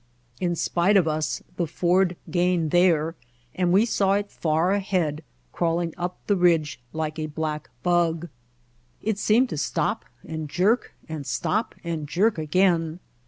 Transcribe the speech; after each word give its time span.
In 0.39 0.55
spite 0.55 0.97
of 0.97 1.07
us 1.07 1.43
the 1.57 1.67
Ford 1.67 2.15
gained 2.31 2.71
there 2.71 3.13
and 3.53 3.71
we 3.71 3.85
saw 3.85 4.13
it 4.13 4.31
far 4.31 4.71
ahead 4.71 5.23
crawling 5.51 5.93
up 5.95 6.17
the 6.25 6.35
ridge 6.35 6.79
like 6.91 7.19
a 7.19 7.27
black 7.27 7.69
bug. 7.83 8.27
It 9.03 9.19
seemed 9.19 9.49
to 9.49 9.57
stop 9.57 10.05
and 10.27 10.49
jerk 10.49 10.93
and 11.07 11.23
stop 11.23 11.75
and 11.83 12.09
jerk 12.09 12.39
again. 12.39 12.99